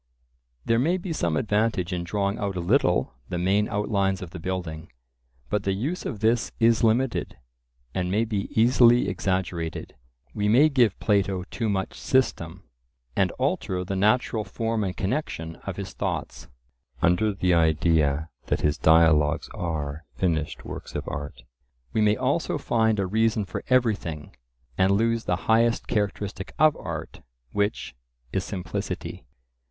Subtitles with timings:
[0.65, 4.39] There may be some advantage in drawing out a little the main outlines of the
[4.39, 4.91] building;
[5.47, 7.37] but the use of this is limited,
[7.93, 9.93] and may be easily exaggerated.
[10.33, 12.63] We may give Plato too much system,
[13.15, 16.47] and alter the natural form and connection of his thoughts.
[17.03, 21.43] Under the idea that his dialogues are finished works of art,
[21.93, 22.17] we may
[22.57, 24.35] find a reason for everything,
[24.79, 27.21] and lose the highest characteristic of art,
[27.51, 27.93] which
[28.33, 29.27] is simplicity.